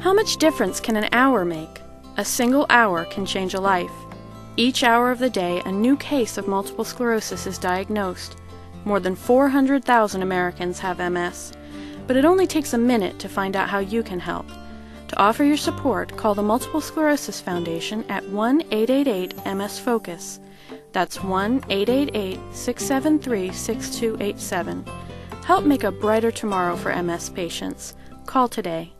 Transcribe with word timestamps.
How 0.00 0.14
much 0.14 0.36
difference 0.36 0.78
can 0.78 0.94
an 0.94 1.08
hour 1.10 1.44
make? 1.44 1.80
A 2.18 2.24
single 2.24 2.66
hour 2.70 3.04
can 3.06 3.26
change 3.26 3.54
a 3.54 3.60
life. 3.60 3.90
Each 4.56 4.84
hour 4.84 5.10
of 5.10 5.18
the 5.18 5.28
day, 5.28 5.60
a 5.64 5.72
new 5.72 5.96
case 5.96 6.38
of 6.38 6.46
multiple 6.46 6.84
sclerosis 6.84 7.48
is 7.48 7.58
diagnosed. 7.58 8.36
More 8.84 9.00
than 9.00 9.16
400,000 9.16 10.22
Americans 10.22 10.78
have 10.78 11.00
MS, 11.00 11.52
but 12.06 12.16
it 12.16 12.24
only 12.24 12.46
takes 12.46 12.74
a 12.74 12.78
minute 12.78 13.18
to 13.18 13.28
find 13.28 13.56
out 13.56 13.68
how 13.68 13.80
you 13.80 14.04
can 14.04 14.20
help. 14.20 14.46
To 15.08 15.18
offer 15.18 15.42
your 15.42 15.56
support, 15.56 16.16
call 16.16 16.36
the 16.36 16.42
Multiple 16.44 16.80
Sclerosis 16.80 17.40
Foundation 17.40 18.04
at 18.08 18.28
1 18.28 18.62
888 18.70 19.56
MS 19.56 19.80
Focus. 19.80 20.38
That's 20.92 21.24
1 21.24 21.64
888 21.68 22.38
673 22.52 23.50
6287. 23.50 24.84
Help 25.44 25.64
make 25.64 25.82
a 25.82 25.90
brighter 25.90 26.30
tomorrow 26.30 26.76
for 26.76 26.94
MS 27.02 27.30
patients. 27.30 27.96
Call 28.26 28.46
today. 28.46 28.92